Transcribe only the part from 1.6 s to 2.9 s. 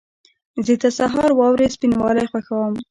سپینوالی خوښوم.